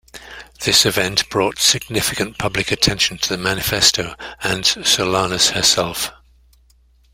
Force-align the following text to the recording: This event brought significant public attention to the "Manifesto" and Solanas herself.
This 0.61 0.83
event 0.87 1.29
brought 1.29 1.59
significant 1.59 2.39
public 2.39 2.71
attention 2.71 3.19
to 3.19 3.29
the 3.29 3.37
"Manifesto" 3.37 4.15
and 4.41 4.63
Solanas 4.63 5.51
herself. 5.51 6.11